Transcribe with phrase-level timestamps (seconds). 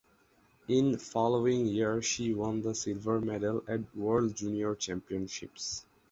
[0.67, 5.85] In following year she won the silver medal at World Junior Championships.